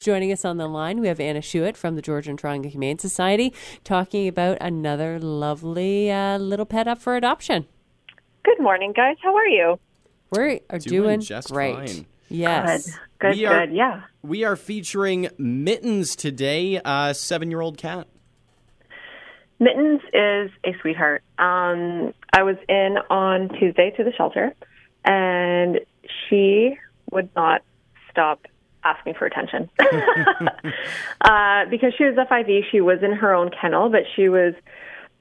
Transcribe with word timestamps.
Joining 0.00 0.30
us 0.30 0.44
on 0.44 0.58
the 0.58 0.68
line, 0.68 1.00
we 1.00 1.08
have 1.08 1.18
Anna 1.18 1.40
Schuett 1.40 1.76
from 1.76 1.96
the 1.96 2.02
Georgian 2.02 2.36
Triangle 2.36 2.70
Humane 2.70 3.00
Society 3.00 3.52
talking 3.82 4.28
about 4.28 4.56
another 4.60 5.18
lovely 5.18 6.08
uh, 6.08 6.38
little 6.38 6.66
pet 6.66 6.86
up 6.86 6.98
for 6.98 7.16
adoption. 7.16 7.66
Good 8.44 8.60
morning, 8.60 8.92
guys. 8.94 9.16
How 9.20 9.34
are 9.34 9.48
you? 9.48 9.80
We 10.30 10.60
are 10.70 10.78
Doing 10.78 11.02
doing, 11.02 11.20
just 11.20 11.50
great. 11.50 11.74
fine. 11.74 12.06
Yes. 12.28 12.86
Good. 12.86 12.94
Good, 13.18 13.36
We 13.38 13.46
are- 13.46 13.66
good. 13.66 13.74
Yeah. 13.74 14.02
We 14.22 14.44
are 14.44 14.54
featuring 14.54 15.30
Mittens 15.36 16.14
today, 16.14 16.80
a 16.84 17.12
seven 17.12 17.50
year 17.50 17.60
old 17.60 17.76
cat. 17.76 18.06
Mittens 19.58 20.00
is 20.12 20.52
a 20.64 20.76
sweetheart. 20.80 21.24
Um, 21.40 22.14
I 22.32 22.44
was 22.44 22.54
in 22.68 22.98
on 23.10 23.48
Tuesday 23.58 23.90
to 23.96 24.04
the 24.04 24.12
shelter, 24.16 24.54
and 25.04 25.80
she 26.28 26.78
would 27.10 27.30
not 27.34 27.62
stop 28.12 28.46
asking 28.84 29.14
for 29.14 29.26
attention. 29.26 29.68
uh, 31.20 31.64
because 31.70 31.92
she 31.96 32.04
was 32.04 32.14
FIV, 32.16 32.62
she 32.70 32.80
was 32.80 32.98
in 33.02 33.12
her 33.12 33.34
own 33.34 33.50
kennel, 33.50 33.90
but 33.90 34.02
she 34.14 34.28
was 34.28 34.54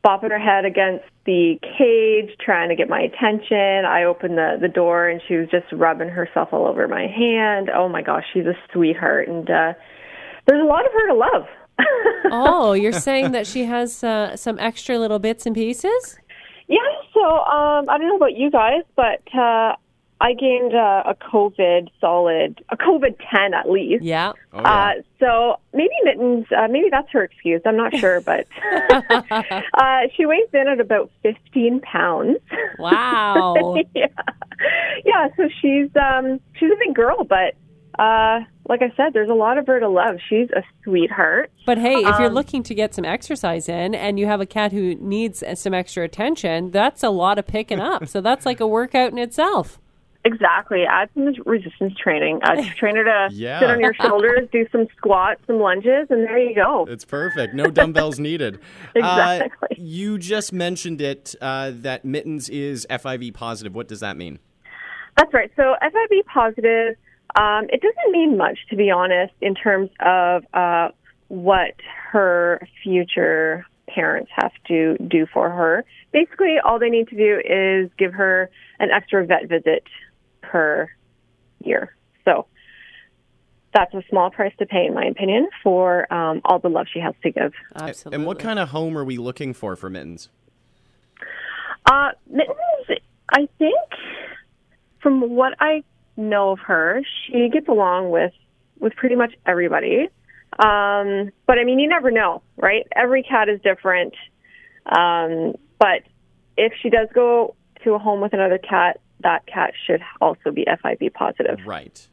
bopping 0.05 0.31
her 0.31 0.39
head 0.39 0.65
against 0.65 1.05
the 1.25 1.59
cage, 1.77 2.35
trying 2.39 2.69
to 2.69 2.75
get 2.75 2.87
my 2.87 3.01
attention. 3.01 3.85
I 3.85 4.03
opened 4.03 4.37
the, 4.37 4.57
the 4.61 4.67
door, 4.67 5.09
and 5.09 5.21
she 5.27 5.35
was 5.35 5.49
just 5.49 5.65
rubbing 5.71 6.09
herself 6.09 6.49
all 6.51 6.65
over 6.65 6.87
my 6.87 7.07
hand. 7.07 7.69
Oh 7.69 7.89
my 7.89 8.01
gosh, 8.01 8.23
she's 8.33 8.45
a 8.45 8.53
sweetheart, 8.71 9.27
and 9.27 9.49
uh, 9.49 9.73
there's 10.45 10.61
a 10.61 10.65
lot 10.65 10.85
of 10.85 10.91
her 10.93 11.07
to 11.07 11.13
love. 11.13 11.47
oh, 12.31 12.73
you're 12.73 12.91
saying 12.91 13.31
that 13.33 13.45
she 13.45 13.65
has 13.65 14.03
uh, 14.03 14.35
some 14.35 14.57
extra 14.59 14.97
little 14.97 15.19
bits 15.19 15.45
and 15.45 15.53
pieces? 15.53 16.17
Yeah, 16.67 16.79
so 17.13 17.21
um, 17.21 17.89
I 17.89 17.97
don't 17.97 18.07
know 18.07 18.17
about 18.17 18.35
you 18.35 18.49
guys, 18.49 18.83
but 18.95 19.21
uh, 19.37 19.75
I 20.19 20.33
gained 20.33 20.73
uh, 20.73 21.03
a 21.05 21.15
COVID 21.15 21.89
solid, 22.01 22.63
a 22.69 22.77
COVID 22.77 23.17
10 23.31 23.53
at 23.53 23.69
least. 23.69 24.03
Yeah. 24.03 24.33
Oh, 24.51 24.61
yeah. 24.61 24.93
Uh, 24.97 25.01
so 25.19 25.59
maybe 25.73 25.93
Mittens, 26.03 26.47
uh, 26.57 26.67
maybe 26.69 26.87
that's 26.89 27.09
her 27.11 27.23
excuse. 27.23 27.61
I'm 27.65 27.77
not 27.77 27.95
sure, 27.95 28.21
but 28.21 28.47
uh, 28.91 29.99
she 30.15 30.25
weighs 30.25 30.49
in 30.53 30.67
at 30.67 30.79
about 30.79 31.11
15 31.21 31.81
pounds. 31.81 32.37
Wow. 32.79 33.75
yeah, 33.95 34.07
yeah. 35.05 35.27
So 35.37 35.49
she's 35.61 35.89
um, 35.95 36.39
she's 36.55 36.71
a 36.71 36.75
big 36.83 36.95
girl, 36.95 37.23
but 37.23 37.53
uh, 37.99 38.39
like 38.67 38.81
I 38.81 38.91
said, 38.97 39.13
there's 39.13 39.29
a 39.29 39.33
lot 39.35 39.57
of 39.57 39.67
her 39.67 39.79
to 39.79 39.87
love. 39.89 40.17
She's 40.29 40.49
a 40.51 40.63
sweetheart. 40.83 41.51
But 41.65 41.77
hey, 41.77 41.93
if 41.95 42.19
you're 42.19 42.27
Um, 42.29 42.33
looking 42.33 42.63
to 42.63 42.75
get 42.75 42.93
some 42.93 43.05
exercise 43.05 43.69
in 43.69 43.93
and 43.95 44.19
you 44.19 44.25
have 44.25 44.41
a 44.41 44.45
cat 44.45 44.71
who 44.71 44.95
needs 44.95 45.41
uh, 45.43 45.55
some 45.55 45.73
extra 45.73 46.03
attention, 46.03 46.71
that's 46.71 47.03
a 47.03 47.09
lot 47.09 47.37
of 47.39 47.45
picking 47.47 47.79
up. 47.79 48.07
So 48.07 48.19
that's 48.21 48.45
like 48.45 48.59
a 48.59 48.67
workout 48.67 49.11
in 49.11 49.17
itself. 49.19 49.79
Exactly. 50.27 50.83
Add 50.83 51.09
some 51.13 51.33
resistance 51.45 51.93
training. 52.01 52.39
Uh, 52.43 52.61
train 52.77 52.97
her 52.97 53.03
to 53.05 53.29
Yeah. 53.33 53.59
sit 53.61 53.69
on 53.69 53.79
your 53.79 53.93
shoulders, 53.93 54.49
do 54.51 54.65
some 54.71 54.87
squats, 54.97 55.39
some 55.47 55.59
lunges, 55.59 56.07
and 56.09 56.23
there 56.25 56.37
you 56.37 56.53
go. 56.53 56.85
It's 56.89 57.05
perfect. 57.05 57.53
No 57.53 57.67
dumbbells 57.71 58.19
needed. 58.19 58.59
Exactly. 58.95 59.67
Uh, 59.71 59.75
you 59.77 60.17
just 60.17 60.51
mentioned 60.51 61.01
it 61.01 61.35
uh, 61.41 61.71
that 61.73 62.03
Mittens 62.03 62.49
is 62.49 62.85
FIV 62.89 63.33
positive. 63.33 63.73
What 63.75 63.87
does 63.87 63.99
that 64.01 64.17
mean? 64.17 64.39
That's 65.17 65.33
right. 65.33 65.51
So 65.55 65.75
FIV 65.81 66.25
positive, 66.25 66.95
um, 67.39 67.67
it 67.69 67.81
doesn't 67.81 68.11
mean 68.11 68.37
much, 68.37 68.57
to 68.69 68.75
be 68.75 68.89
honest, 68.91 69.33
in 69.41 69.55
terms 69.55 69.89
of 69.99 70.43
uh, 70.53 70.89
what 71.27 71.75
her 72.11 72.67
future 72.83 73.65
parents 73.87 74.29
have 74.35 74.51
to 74.67 74.97
do 75.07 75.25
for 75.31 75.49
her. 75.49 75.85
Basically, 76.11 76.55
all 76.63 76.79
they 76.79 76.89
need 76.89 77.07
to 77.09 77.15
do 77.15 77.39
is 77.45 77.89
give 77.97 78.13
her 78.13 78.49
an 78.79 78.89
extra 78.91 79.25
vet 79.25 79.47
visit 79.47 79.83
per 80.47 80.89
year. 81.63 81.95
So 82.25 82.47
that's 83.73 83.93
a 83.93 84.01
small 84.09 84.31
price 84.31 84.53
to 84.59 84.65
pay, 84.65 84.85
in 84.87 84.93
my 84.93 85.05
opinion, 85.05 85.49
for 85.63 86.11
um, 86.11 86.41
all 86.45 86.59
the 86.59 86.69
love 86.69 86.87
she 86.91 86.99
has 86.99 87.13
to 87.23 87.31
give. 87.31 87.53
Absolutely. 87.75 88.15
And 88.15 88.25
what 88.25 88.39
kind 88.39 88.59
of 88.59 88.69
home 88.69 88.97
are 88.97 89.03
we 89.03 89.17
looking 89.17 89.53
for 89.53 89.75
for 89.75 89.89
Mittens? 89.89 90.29
Uh, 91.85 92.09
Mittens, 92.29 92.99
I 93.31 93.47
think, 93.57 93.77
from 95.01 95.29
what 95.35 95.53
I 95.59 95.83
know 96.15 96.51
of 96.51 96.59
her, 96.59 97.01
she 97.25 97.49
gets 97.51 97.67
along 97.67 98.09
with 98.09 98.33
with 98.79 98.93
pretty 98.95 99.15
much 99.15 99.33
everybody. 99.45 100.09
Um, 100.59 101.31
but 101.45 101.57
I 101.59 101.63
mean, 101.63 101.79
you 101.79 101.87
never 101.87 102.11
know, 102.11 102.41
right? 102.57 102.85
Every 102.95 103.23
cat 103.23 103.49
is 103.49 103.59
different. 103.61 104.13
Um, 104.85 105.55
but 105.79 106.03
if 106.57 106.73
she 106.81 106.89
does 106.89 107.07
go 107.13 107.55
to 107.83 107.93
a 107.93 107.99
home 107.99 108.21
with 108.21 108.33
another 108.33 108.57
cat, 108.57 108.99
that 109.21 109.45
cat 109.47 109.73
should 109.85 110.01
also 110.21 110.51
be 110.51 110.65
FIV 110.65 111.13
positive. 111.13 111.59
Right. 111.65 112.07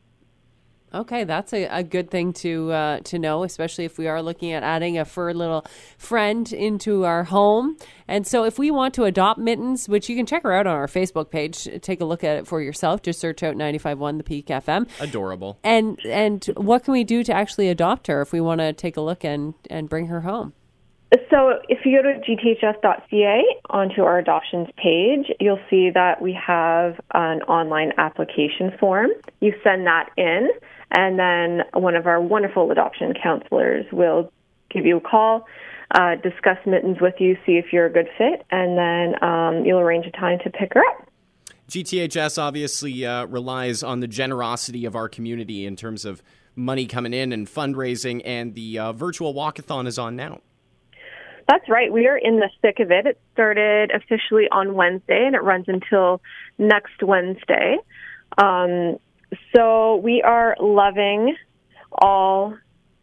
Okay, 0.94 1.25
that's 1.25 1.53
a, 1.53 1.65
a 1.65 1.82
good 1.82 2.09
thing 2.09 2.32
to 2.34 2.70
uh, 2.70 3.00
to 3.00 3.19
know, 3.19 3.42
especially 3.42 3.84
if 3.84 3.98
we 3.98 4.06
are 4.06 4.22
looking 4.22 4.53
at 4.53 4.62
adding 4.62 4.97
a 4.97 5.04
fur 5.04 5.32
little 5.32 5.66
friend 5.98 6.53
into 6.53 7.04
our 7.04 7.25
home. 7.25 7.76
And 8.06 8.25
so, 8.25 8.44
if 8.44 8.60
we 8.60 8.70
want 8.70 8.94
to 8.94 9.03
adopt 9.03 9.41
Mittens, 9.41 9.88
which 9.88 10.09
you 10.09 10.14
can 10.14 10.25
check 10.25 10.44
her 10.44 10.53
out 10.53 10.69
on 10.69 10.76
our 10.76 10.87
Facebook 10.87 11.31
page, 11.31 11.69
take 11.82 12.00
a 12.00 12.04
look 12.04 12.22
at 12.22 12.37
it 12.37 12.47
for 12.47 12.62
yourself. 12.62 13.03
Just 13.03 13.19
search 13.19 13.43
out 13.43 13.56
95.1 13.56 14.19
The 14.19 14.25
Peak 14.25 14.47
FM. 14.47 14.88
Adorable. 15.00 15.59
And 15.64 15.98
and 16.06 16.44
what 16.56 16.84
can 16.84 16.93
we 16.93 17.03
do 17.03 17.25
to 17.25 17.34
actually 17.34 17.69
adopt 17.69 18.06
her 18.06 18.22
if 18.22 18.32
we 18.32 18.41
want 18.41 18.60
to 18.60 18.72
take 18.72 18.97
a 18.97 19.00
look 19.00 19.25
and 19.25 19.54
and 19.69 19.88
bring 19.88 20.06
her 20.06 20.20
home? 20.20 20.53
So 21.30 21.60
if 21.69 21.84
you 21.84 22.02
go 22.02 22.12
to 22.12 22.19
gths.ca 22.19 23.42
onto 23.70 24.02
our 24.02 24.19
adoptions 24.19 24.69
page, 24.76 25.30
you'll 25.38 25.60
see 25.70 25.91
that 25.91 26.20
we 26.20 26.32
have 26.32 26.98
an 27.12 27.42
online 27.42 27.92
application 27.98 28.72
form. 28.80 29.10
You 29.41 29.54
send 29.62 29.86
that 29.86 30.10
in, 30.16 30.48
and 30.91 31.19
then 31.19 31.62
one 31.75 31.94
of 31.94 32.06
our 32.06 32.20
wonderful 32.20 32.70
adoption 32.70 33.14
counselors 33.22 33.86
will 33.92 34.32
give 34.70 34.86
you 34.86 34.97
a 34.97 35.00
call, 35.00 35.47
uh, 35.92 36.16
discuss 36.16 36.58
mittens 36.66 37.00
with 37.00 37.14
you, 37.19 37.36
see 37.46 37.52
if 37.52 37.66
you're 37.72 37.86
a 37.86 37.92
good 37.92 38.08
fit, 38.19 38.44
and 38.50 38.76
then 38.76 39.22
um, 39.22 39.64
you'll 39.64 39.81
arrange 39.81 40.06
a 40.06 40.10
time 40.10 40.38
to 40.42 40.50
pick 40.50 40.75
her 40.75 40.81
up. 40.81 41.08
GTHS 41.69 42.42
obviously 42.42 43.06
uh, 43.06 43.26
relies 43.26 43.82
on 43.82 44.00
the 44.00 44.08
generosity 44.08 44.84
of 44.84 44.96
our 44.96 45.08
community 45.08 45.64
in 45.64 45.76
terms 45.76 46.04
of 46.04 46.22
money 46.56 46.86
coming 46.86 47.12
in 47.12 47.32
and 47.32 47.46
fundraising, 47.46 48.20
and 48.25 48.54
the 48.54 48.78
uh, 48.78 48.92
virtual 48.92 49.32
walkathon 49.32 49.86
is 49.86 49.98
on 49.98 50.16
now. 50.16 50.41
That's 51.49 51.69
right. 51.69 51.93
We 51.93 52.06
are 52.06 52.16
in 52.16 52.37
the 52.37 52.49
thick 52.62 52.81
of 52.81 52.91
it. 52.91 53.06
It 53.06 53.21
started 53.32 53.91
officially 53.91 54.49
on 54.50 54.75
Wednesday 54.75 55.25
and 55.27 55.34
it 55.34 55.43
runs 55.43 55.66
until 55.69 56.21
next 56.59 57.03
Wednesday. 57.03 57.78
Um, 58.38 58.99
so 59.55 59.97
we 59.97 60.22
are 60.22 60.56
loving 60.60 61.37
all 61.93 62.56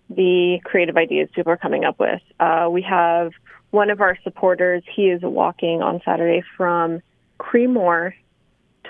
the 0.09 0.59
creative 0.63 0.97
ideas 0.97 1.29
people 1.34 1.52
are 1.52 1.57
coming 1.57 1.85
up 1.85 2.00
with. 2.00 2.22
Uh, 2.40 2.68
we 2.69 2.81
have 2.81 3.31
one 3.69 3.90
of 3.90 4.02
our 4.02 4.18
supporters. 4.24 4.84
He 4.94 5.03
is 5.03 5.22
walking 5.22 5.81
on 5.81 6.02
Saturday 6.03 6.44
from 6.58 7.02
Creemore 7.40 8.13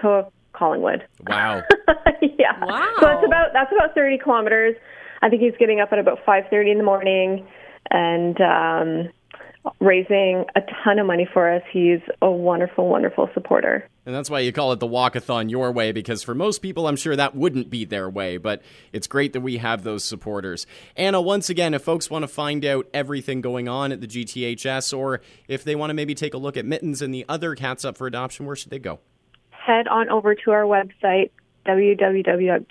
to 0.01 0.27
Collingwood. 0.53 1.05
Wow. 1.27 1.63
yeah. 2.21 2.63
Wow. 2.63 2.93
So 2.99 3.05
that's 3.05 3.25
about 3.25 3.47
that's 3.53 3.71
about 3.71 3.95
30 3.95 4.17
kilometers. 4.17 4.75
I 5.21 5.29
think 5.29 5.41
he's 5.41 5.55
getting 5.59 5.79
up 5.79 5.89
at 5.91 5.99
about 5.99 6.25
5:30 6.25 6.71
in 6.71 6.77
the 6.77 6.83
morning 6.83 7.47
and 7.89 8.41
um, 8.41 9.11
raising 9.79 10.45
a 10.55 10.61
ton 10.83 10.99
of 10.99 11.05
money 11.05 11.27
for 11.31 11.51
us. 11.51 11.61
He's 11.71 11.99
a 12.21 12.29
wonderful, 12.31 12.87
wonderful 12.87 13.29
supporter. 13.33 13.87
And 14.05 14.15
that's 14.15 14.29
why 14.29 14.39
you 14.39 14.51
call 14.51 14.71
it 14.71 14.79
the 14.79 14.87
walkathon 14.87 15.51
your 15.51 15.71
way, 15.71 15.91
because 15.91 16.23
for 16.23 16.33
most 16.33 16.63
people, 16.63 16.87
I'm 16.87 16.95
sure 16.95 17.15
that 17.15 17.35
wouldn't 17.35 17.69
be 17.69 17.85
their 17.85 18.09
way, 18.09 18.37
but 18.37 18.63
it's 18.91 19.05
great 19.05 19.33
that 19.33 19.41
we 19.41 19.57
have 19.57 19.83
those 19.83 20.03
supporters. 20.03 20.65
Anna, 20.95 21.21
once 21.21 21.49
again, 21.49 21.75
if 21.75 21.83
folks 21.83 22.09
want 22.09 22.23
to 22.23 22.27
find 22.27 22.65
out 22.65 22.87
everything 22.93 23.41
going 23.41 23.67
on 23.67 23.91
at 23.91 24.01
the 24.01 24.07
GTHS, 24.07 24.97
or 24.97 25.21
if 25.47 25.63
they 25.63 25.75
want 25.75 25.91
to 25.91 25.93
maybe 25.93 26.15
take 26.15 26.33
a 26.33 26.37
look 26.37 26.57
at 26.57 26.65
Mittens 26.65 27.01
and 27.01 27.13
the 27.13 27.25
other 27.29 27.53
cats 27.53 27.85
up 27.85 27.95
for 27.97 28.07
adoption, 28.07 28.47
where 28.47 28.55
should 28.55 28.71
they 28.71 28.79
go? 28.79 28.99
Head 29.51 29.87
on 29.87 30.09
over 30.09 30.33
to 30.33 30.51
our 30.51 30.63
website 30.63 31.29
www.gths.ca. 31.67 32.69